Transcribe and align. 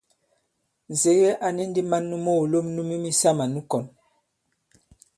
Nsège 0.91 1.29
a 1.45 1.47
ni 1.55 1.63
ndī 1.69 1.81
man 1.91 2.03
nu 2.09 2.15
moòlom 2.25 2.65
nu 2.75 2.81
myu 2.87 2.97
misamà 3.05 3.45
nu 3.53 3.59
kɔ̀n. 3.71 3.85